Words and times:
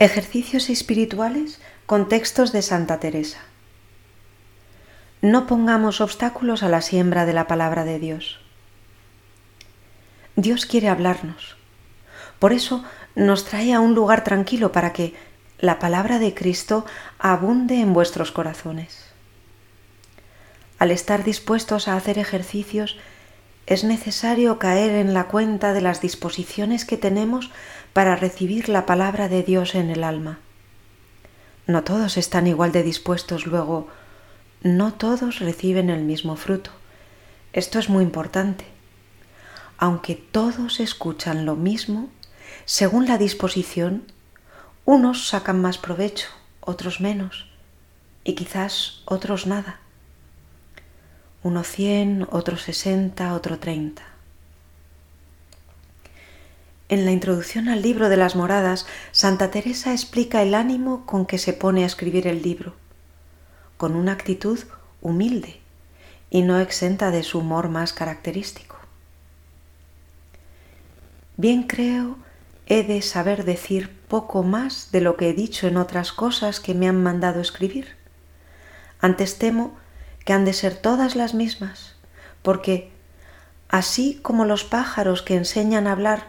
Ejercicios 0.00 0.70
espirituales 0.70 1.60
con 1.84 2.08
textos 2.08 2.52
de 2.52 2.62
Santa 2.62 3.00
Teresa. 3.00 3.40
No 5.22 5.48
pongamos 5.48 6.00
obstáculos 6.00 6.62
a 6.62 6.68
la 6.68 6.82
siembra 6.82 7.26
de 7.26 7.32
la 7.32 7.48
palabra 7.48 7.84
de 7.84 7.98
Dios. 7.98 8.38
Dios 10.36 10.66
quiere 10.66 10.88
hablarnos. 10.88 11.56
Por 12.38 12.52
eso 12.52 12.84
nos 13.16 13.44
trae 13.44 13.74
a 13.74 13.80
un 13.80 13.96
lugar 13.96 14.22
tranquilo 14.22 14.70
para 14.70 14.92
que 14.92 15.14
la 15.58 15.80
palabra 15.80 16.20
de 16.20 16.32
Cristo 16.32 16.86
abunde 17.18 17.80
en 17.80 17.92
vuestros 17.92 18.30
corazones. 18.30 19.04
Al 20.78 20.92
estar 20.92 21.24
dispuestos 21.24 21.88
a 21.88 21.96
hacer 21.96 22.20
ejercicios, 22.20 22.98
es 23.68 23.84
necesario 23.84 24.58
caer 24.58 24.92
en 24.92 25.12
la 25.12 25.24
cuenta 25.24 25.74
de 25.74 25.82
las 25.82 26.00
disposiciones 26.00 26.86
que 26.86 26.96
tenemos 26.96 27.50
para 27.92 28.16
recibir 28.16 28.70
la 28.70 28.86
palabra 28.86 29.28
de 29.28 29.42
Dios 29.42 29.74
en 29.74 29.90
el 29.90 30.04
alma. 30.04 30.38
No 31.66 31.84
todos 31.84 32.16
están 32.16 32.46
igual 32.46 32.72
de 32.72 32.82
dispuestos, 32.82 33.46
luego, 33.46 33.88
no 34.62 34.94
todos 34.94 35.40
reciben 35.40 35.90
el 35.90 36.02
mismo 36.02 36.36
fruto. 36.36 36.70
Esto 37.52 37.78
es 37.78 37.90
muy 37.90 38.04
importante. 38.04 38.64
Aunque 39.76 40.14
todos 40.14 40.80
escuchan 40.80 41.44
lo 41.44 41.54
mismo, 41.54 42.08
según 42.64 43.06
la 43.06 43.18
disposición, 43.18 44.10
unos 44.86 45.28
sacan 45.28 45.60
más 45.60 45.76
provecho, 45.76 46.28
otros 46.60 47.02
menos, 47.02 47.50
y 48.24 48.34
quizás 48.34 49.02
otros 49.04 49.46
nada. 49.46 49.80
Uno 51.42 51.62
cien, 51.62 52.26
otro 52.30 52.56
sesenta, 52.56 53.34
otro 53.34 53.58
treinta. 53.58 54.02
En 56.88 57.04
la 57.04 57.12
introducción 57.12 57.68
al 57.68 57.82
libro 57.82 58.08
de 58.08 58.16
las 58.16 58.34
moradas, 58.34 58.86
Santa 59.12 59.50
Teresa 59.50 59.92
explica 59.92 60.42
el 60.42 60.54
ánimo 60.54 61.06
con 61.06 61.26
que 61.26 61.38
se 61.38 61.52
pone 61.52 61.84
a 61.84 61.86
escribir 61.86 62.26
el 62.26 62.42
libro, 62.42 62.74
con 63.76 63.94
una 63.94 64.12
actitud 64.12 64.58
humilde 65.00 65.60
y 66.30 66.42
no 66.42 66.58
exenta 66.58 67.10
de 67.10 67.22
su 67.22 67.38
humor 67.38 67.68
más 67.68 67.92
característico. 67.92 68.76
Bien 71.36 71.62
creo 71.64 72.16
he 72.66 72.82
de 72.82 73.00
saber 73.00 73.44
decir 73.44 73.96
poco 74.08 74.42
más 74.42 74.90
de 74.90 75.00
lo 75.00 75.16
que 75.16 75.30
he 75.30 75.34
dicho 75.34 75.68
en 75.68 75.76
otras 75.76 76.12
cosas 76.12 76.58
que 76.58 76.74
me 76.74 76.88
han 76.88 77.02
mandado 77.02 77.40
escribir. 77.40 77.96
Antes 79.00 79.38
temo 79.38 79.76
que 80.28 80.34
han 80.34 80.44
de 80.44 80.52
ser 80.52 80.76
todas 80.76 81.16
las 81.16 81.32
mismas, 81.32 81.94
porque 82.42 82.92
así 83.70 84.20
como 84.20 84.44
los 84.44 84.62
pájaros 84.62 85.22
que 85.22 85.34
enseñan 85.34 85.86
a 85.86 85.92
hablar 85.92 86.26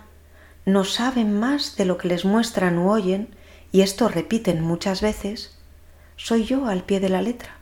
no 0.64 0.86
saben 0.86 1.38
más 1.38 1.76
de 1.76 1.84
lo 1.84 1.98
que 1.98 2.08
les 2.08 2.24
muestran 2.24 2.78
u 2.78 2.90
oyen, 2.90 3.36
y 3.74 3.82
esto 3.82 4.08
repiten 4.08 4.62
muchas 4.62 5.02
veces, 5.02 5.60
soy 6.16 6.46
yo 6.46 6.68
al 6.68 6.84
pie 6.84 7.02
de 7.02 7.10
la 7.10 7.22
letra. 7.22 7.58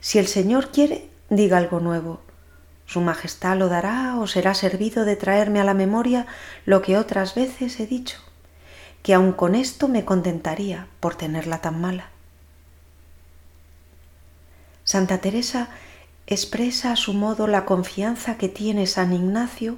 Si 0.00 0.18
el 0.18 0.28
Señor 0.28 0.70
quiere, 0.70 1.10
diga 1.28 1.58
algo 1.58 1.78
nuevo. 1.78 2.22
Su 2.86 3.02
Majestad 3.02 3.58
lo 3.58 3.68
dará 3.68 4.16
o 4.18 4.26
será 4.26 4.54
servido 4.54 5.04
de 5.04 5.16
traerme 5.16 5.60
a 5.60 5.64
la 5.64 5.74
memoria 5.74 6.26
lo 6.64 6.80
que 6.80 6.96
otras 6.96 7.34
veces 7.34 7.78
he 7.80 7.86
dicho, 7.86 8.16
que 9.02 9.12
aun 9.12 9.32
con 9.32 9.54
esto 9.54 9.88
me 9.88 10.06
contentaría 10.06 10.86
por 11.00 11.16
tenerla 11.16 11.60
tan 11.60 11.78
mala. 11.78 12.12
Santa 14.88 15.18
Teresa 15.18 15.68
expresa 16.26 16.92
a 16.92 16.96
su 16.96 17.12
modo 17.12 17.46
la 17.46 17.66
confianza 17.66 18.38
que 18.38 18.48
tiene 18.48 18.86
San 18.86 19.12
Ignacio 19.12 19.76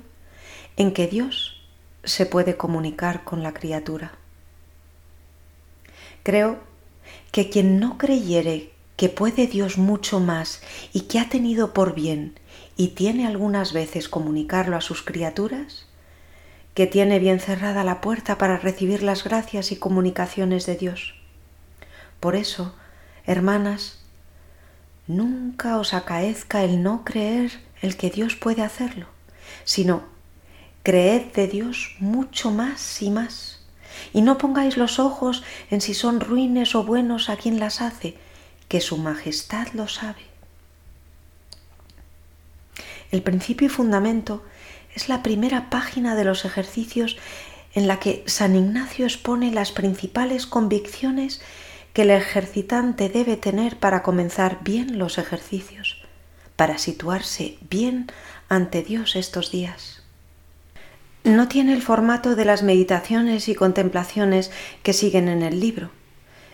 en 0.77 0.92
que 0.92 1.08
Dios 1.08 1.64
se 2.05 2.27
puede 2.27 2.56
comunicar 2.56 3.25
con 3.25 3.42
la 3.42 3.53
criatura. 3.53 4.12
Creo 6.22 6.61
que 7.33 7.50
quien 7.50 7.81
no 7.81 7.98
creyere 7.98 8.70
que 8.94 9.08
puede 9.08 9.48
Dios 9.48 9.78
mucho 9.78 10.20
más 10.20 10.62
y 10.92 11.00
que 11.08 11.19
ha 11.19 11.28
tenido 11.28 11.75
por 11.75 11.97
bien 11.97 12.38
y 12.77 12.91
tiene 12.91 13.27
algunas 13.27 13.72
veces 13.72 14.09
comunicarlo 14.09 14.77
a 14.77 14.81
sus 14.81 15.03
criaturas, 15.03 15.87
que 16.75 16.87
tiene 16.87 17.19
bien 17.19 17.41
cerrada 17.41 17.82
la 17.82 18.00
puerta 18.00 18.38
para 18.38 18.59
recibir 18.59 19.03
las 19.03 19.25
gracias 19.25 19.72
y 19.72 19.77
comunicaciones 19.77 20.66
de 20.66 20.77
Dios. 20.77 21.16
Por 22.21 22.37
eso, 22.37 22.77
hermanas, 23.27 24.00
nunca 25.06 25.78
os 25.78 25.94
acaezca 25.94 26.62
el 26.62 26.83
no 26.83 27.05
creer 27.05 27.61
el 27.83 27.97
que 27.97 28.11
Dios 28.11 28.37
puede 28.37 28.62
hacerlo, 28.62 29.06
sino 29.65 30.03
Creed 30.83 31.33
de 31.34 31.47
Dios 31.47 31.97
mucho 31.99 32.50
más 32.50 33.03
y 33.03 33.10
más, 33.10 33.60
y 34.12 34.22
no 34.22 34.39
pongáis 34.39 34.77
los 34.77 34.99
ojos 34.99 35.43
en 35.71 35.81
si 35.81 35.94
son 35.94 36.21
ruines 36.21 36.75
o 36.75 36.84
buenos 36.84 37.28
a 37.28 37.37
quien 37.37 37.60
las 37.60 37.81
hace, 37.81 38.16
que 38.69 38.81
su 38.81 38.97
majestad 38.97 39.69
lo 39.75 39.89
sabe. 39.89 40.22
El 43.10 43.22
principio 43.22 43.66
y 43.66 43.71
fundamento 43.71 44.44
es 44.94 45.09
la 45.09 45.22
primera 45.22 45.71
página 45.71 46.15
de 46.15 46.25
los 46.25 46.44
ejercicios 46.44 47.16
en 47.75 47.87
la 47.87 48.00
que 48.00 48.25
San 48.27 48.56
Ignacio 48.56 49.05
expone 49.05 49.53
las 49.53 49.72
principales 49.72 50.47
convicciones 50.47 51.41
que 51.93 52.03
el 52.03 52.11
ejercitante 52.11 53.09
debe 53.09 53.37
tener 53.37 53.77
para 53.78 54.03
comenzar 54.03 54.59
bien 54.62 54.99
los 54.99 55.19
ejercicios, 55.19 56.03
para 56.56 56.78
situarse 56.78 57.59
bien 57.69 58.11
ante 58.49 58.83
Dios 58.83 59.17
estos 59.17 59.51
días 59.51 60.01
no 61.25 61.49
tiene 61.49 61.75
el 61.75 61.83
formato 61.83 62.34
de 62.34 62.45
las 62.45 62.62
meditaciones 62.62 63.49
y 63.49 63.55
contemplaciones 63.55 64.51
que 64.83 64.93
siguen 64.93 65.28
en 65.28 65.43
el 65.43 65.61
libro, 65.61 65.91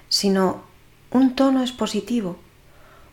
sino 0.08 0.64
un 1.10 1.34
tono 1.34 1.62
expositivo, 1.62 2.38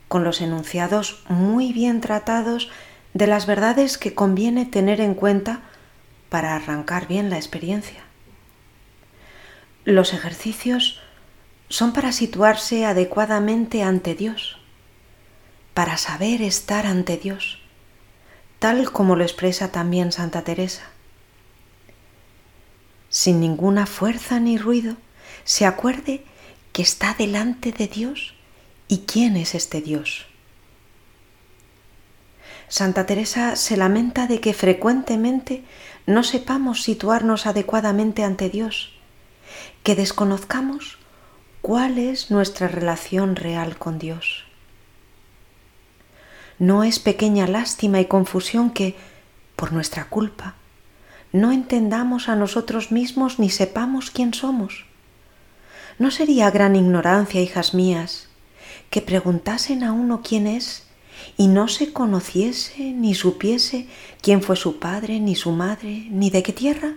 con 0.08 0.24
los 0.24 0.42
enunciados 0.42 1.24
muy 1.30 1.74
bien 1.74 2.02
tratados 2.02 2.70
de 3.14 3.28
las 3.28 3.46
verdades 3.46 3.98
que 3.98 4.16
conviene 4.16 4.66
tener 4.66 5.00
en 5.00 5.14
cuenta 5.14 5.62
para 6.30 6.56
arrancar 6.56 7.08
bien 7.08 7.30
la 7.30 7.38
experiencia. 7.38 8.02
Los 9.86 10.14
ejercicios 10.14 11.02
son 11.74 11.92
para 11.92 12.12
situarse 12.12 12.86
adecuadamente 12.86 13.82
ante 13.82 14.14
Dios, 14.14 14.60
para 15.74 15.98
saber 15.98 16.44
estar 16.44 16.86
ante 16.86 17.18
Dios, 17.18 17.58
tal 18.60 18.92
como 18.92 19.16
lo 19.16 19.24
expresa 19.24 19.72
también 19.72 20.12
Santa 20.12 20.44
Teresa 20.44 20.84
sin 23.10 23.40
ninguna 23.40 23.88
fuerza 23.88 24.40
ni 24.40 24.60
ruido, 24.60 24.98
se 25.46 25.66
acuerde 25.66 26.24
que 26.74 26.84
está 26.84 27.16
delante 27.16 27.72
de 27.72 27.88
Dios 27.88 28.36
y 28.88 29.00
quién 29.06 29.36
es 29.36 29.56
este 29.56 29.82
Dios. 29.82 30.28
Santa 32.68 33.08
Teresa 33.08 33.56
se 33.56 33.78
lamenta 33.78 34.28
de 34.28 34.42
que 34.42 34.54
frecuentemente 34.54 35.64
no 36.06 36.24
sepamos 36.24 36.84
situarnos 36.84 37.48
adecuadamente 37.48 38.24
ante 38.24 38.50
Dios, 38.50 38.94
que 39.82 39.96
desconozcamos 39.96 41.00
cuál 41.64 41.98
es 41.98 42.30
nuestra 42.30 42.68
relación 42.68 43.38
real 43.38 43.78
con 43.78 43.98
Dios. 43.98 44.44
No 46.60 46.84
es 46.84 47.00
pequeña 47.00 47.48
lástima 47.48 48.02
y 48.02 48.06
confusión 48.06 48.70
que, 48.70 48.98
por 49.56 49.72
nuestra 49.72 50.10
culpa, 50.10 50.56
no 51.32 51.54
entendamos 51.54 52.28
a 52.28 52.36
nosotros 52.36 52.92
mismos 52.92 53.40
ni 53.40 53.50
sepamos 53.50 54.12
quién 54.12 54.34
somos. 54.34 54.86
¿No 56.00 56.12
sería 56.12 56.52
gran 56.52 56.76
ignorancia, 56.76 57.40
hijas 57.40 57.74
mías, 57.74 58.28
que 58.90 59.02
preguntasen 59.02 59.86
a 59.86 59.94
uno 59.94 60.22
quién 60.22 60.48
es 60.48 60.84
y 61.38 61.48
no 61.48 61.70
se 61.70 61.94
conociese 61.94 62.92
ni 62.92 63.16
supiese 63.16 63.88
quién 64.22 64.42
fue 64.42 64.58
su 64.58 64.80
padre, 64.80 65.22
ni 65.22 65.36
su 65.36 65.54
madre, 65.54 66.08
ni 66.10 66.30
de 66.30 66.44
qué 66.44 66.52
tierra? 66.52 66.96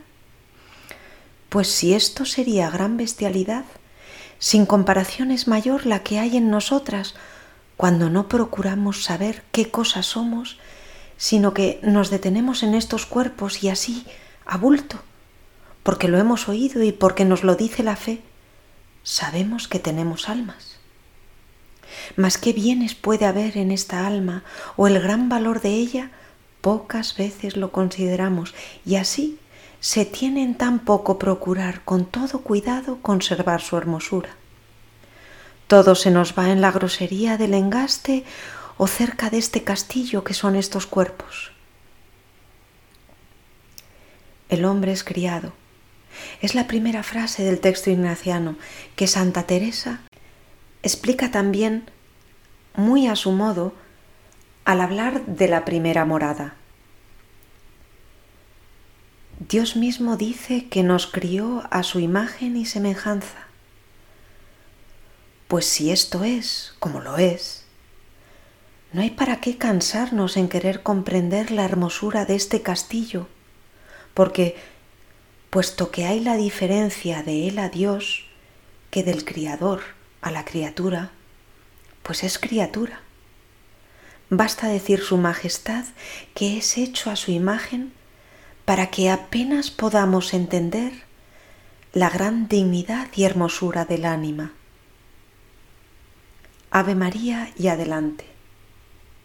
Pues 1.51 1.69
si 1.69 1.95
esto 1.95 2.25
sería 2.25 2.69
gran 2.69 2.97
bestialidad, 2.97 3.65
sin 4.39 4.67
comparación 4.67 5.31
es 5.31 5.49
mayor 5.49 5.87
la 5.87 6.03
que 6.03 6.19
hay 6.19 6.37
en 6.37 6.51
nosotras 6.51 7.15
cuando 7.77 8.11
no 8.11 8.29
procuramos 8.29 9.05
saber 9.05 9.43
qué 9.53 9.71
cosas 9.71 10.07
somos, 10.07 10.59
sino 11.17 11.55
que 11.55 11.81
nos 11.83 12.11
detenemos 12.11 12.63
en 12.63 12.75
estos 12.75 13.07
cuerpos 13.07 13.63
y 13.63 13.69
así 13.69 14.07
a 14.45 14.57
bulto, 14.57 14.99
porque 15.83 16.09
lo 16.09 16.19
hemos 16.19 16.49
oído 16.49 16.83
y 16.83 16.93
porque 16.93 17.25
nos 17.25 17.45
lo 17.45 17.55
dice 17.55 17.83
la 17.83 17.97
fe, 17.97 18.23
sabemos 19.03 19.69
que 19.69 19.79
tenemos 19.79 20.29
almas. 20.29 20.77
Mas 22.17 22.39
qué 22.39 22.53
bienes 22.53 22.95
puede 22.95 23.25
haber 23.25 23.57
en 23.57 23.71
esta 23.71 24.07
alma 24.07 24.43
o 24.77 24.87
el 24.87 25.01
gran 25.01 25.29
valor 25.29 25.61
de 25.61 25.71
ella, 25.71 26.11
pocas 26.61 27.17
veces 27.17 27.57
lo 27.57 27.73
consideramos 27.73 28.55
y 28.85 28.97
así 28.97 29.39
se 29.87 30.05
tiene 30.05 30.43
en 30.43 30.57
tan 30.57 30.81
poco 30.81 31.17
procurar 31.17 31.83
con 31.85 32.07
todo 32.07 32.41
cuidado 32.41 32.99
conservar 33.03 33.61
su 33.63 33.77
hermosura. 33.77 34.31
Todo 35.69 35.95
se 35.95 36.11
nos 36.11 36.37
va 36.37 36.51
en 36.51 36.61
la 36.61 36.73
grosería 36.73 37.37
del 37.39 37.55
engaste 37.55 38.25
o 38.79 38.89
cerca 38.89 39.31
de 39.31 39.39
este 39.39 39.63
castillo 39.63 40.25
que 40.25 40.35
son 40.35 40.57
estos 40.57 40.89
cuerpos. 40.89 41.53
El 44.49 44.65
hombre 44.65 44.91
es 44.91 45.05
criado, 45.05 45.53
Es 46.43 46.57
la 46.57 46.67
primera 46.67 47.05
frase 47.05 47.45
del 47.45 47.61
texto 47.61 47.89
ignaciano 47.89 48.57
que 48.97 49.07
Santa 49.07 49.45
Teresa 49.45 50.01
explica 50.83 51.31
también 51.31 51.89
muy 52.75 53.07
a 53.07 53.15
su 53.15 53.31
modo 53.31 53.73
al 54.65 54.81
hablar 54.81 55.25
de 55.27 55.47
la 55.47 55.65
primera 55.65 56.05
morada. 56.05 56.57
Dios 59.49 59.77
mismo 59.77 60.17
dice 60.17 60.67
que 60.67 60.83
nos 60.83 61.07
crió 61.07 61.63
a 61.71 61.85
su 61.85 62.01
imagen 62.01 62.57
y 62.57 62.67
semejanza. 62.67 63.47
Pues 65.47 65.67
si 65.67 65.93
esto 65.93 66.25
es, 66.25 66.75
como 66.81 67.01
lo 67.01 67.17
es, 67.17 67.65
no 68.93 69.03
hay 69.03 69.11
para 69.11 69.41
qué 69.41 69.57
cansarnos 69.57 70.37
en 70.37 70.49
querer 70.49 70.83
comprender 70.83 71.53
la 71.53 71.65
hermosura 71.65 72.25
de 72.25 72.35
este 72.35 72.63
castillo, 72.63 73.29
porque, 74.15 74.57
puesto 75.51 75.93
que 75.93 76.07
hay 76.07 76.19
la 76.19 76.37
diferencia 76.37 77.23
de 77.23 77.47
él 77.47 77.61
a 77.61 77.69
Dios 77.69 78.25
que 78.91 79.05
del 79.05 79.25
Criador 79.25 79.83
a 80.23 80.33
la 80.33 80.45
criatura, 80.45 81.13
pues 82.03 82.25
es 82.25 82.41
criatura. 82.41 83.01
Basta 84.29 84.67
decir 84.67 85.03
su 85.03 85.19
majestad 85.19 85.85
que 86.35 86.59
es 86.59 86.79
hecho 86.79 87.13
a 87.13 87.17
su 87.17 87.31
imagen 87.31 87.93
para 88.67 88.89
que 88.89 89.09
apenas 89.11 89.71
podamos 89.71 90.35
entender 90.35 90.93
la 91.95 92.11
gran 92.11 92.49
dignidad 92.49 93.09
y 93.15 93.25
hermosura 93.25 93.87
del 93.87 94.05
ánima. 94.05 94.53
Ave 96.71 96.95
María 96.95 97.51
y 97.57 97.69
adelante. 97.69 98.36